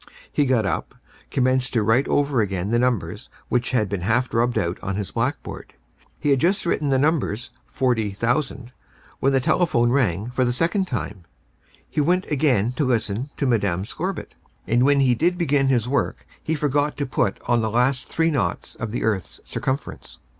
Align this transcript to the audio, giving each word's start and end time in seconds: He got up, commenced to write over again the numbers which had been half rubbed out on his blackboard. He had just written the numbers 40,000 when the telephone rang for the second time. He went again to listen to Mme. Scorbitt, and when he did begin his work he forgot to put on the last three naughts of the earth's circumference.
He 0.31 0.47
got 0.47 0.65
up, 0.65 0.95
commenced 1.29 1.73
to 1.73 1.83
write 1.83 2.07
over 2.07 2.41
again 2.41 2.71
the 2.71 2.79
numbers 2.79 3.29
which 3.49 3.69
had 3.69 3.87
been 3.87 4.01
half 4.01 4.33
rubbed 4.33 4.57
out 4.57 4.79
on 4.81 4.95
his 4.95 5.11
blackboard. 5.11 5.75
He 6.19 6.31
had 6.31 6.39
just 6.39 6.65
written 6.65 6.89
the 6.89 6.97
numbers 6.97 7.51
40,000 7.67 8.71
when 9.19 9.31
the 9.31 9.39
telephone 9.39 9.91
rang 9.91 10.31
for 10.31 10.43
the 10.43 10.51
second 10.51 10.87
time. 10.87 11.25
He 11.87 12.01
went 12.01 12.25
again 12.31 12.71
to 12.77 12.83
listen 12.83 13.29
to 13.37 13.45
Mme. 13.45 13.85
Scorbitt, 13.85 14.33
and 14.65 14.83
when 14.85 15.01
he 15.01 15.13
did 15.13 15.37
begin 15.37 15.67
his 15.67 15.87
work 15.87 16.25
he 16.41 16.55
forgot 16.55 16.97
to 16.97 17.05
put 17.05 17.39
on 17.47 17.61
the 17.61 17.69
last 17.69 18.07
three 18.07 18.31
naughts 18.31 18.73
of 18.73 18.89
the 18.89 19.03
earth's 19.03 19.39
circumference. 19.43 20.17